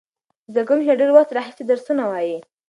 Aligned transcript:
زده 0.51 0.61
کوونکي 0.67 0.87
له 0.89 0.95
ډېر 0.99 1.09
وخت 1.13 1.31
راهیسې 1.37 1.63
درسونه 1.65 2.03
وایي. 2.07 2.37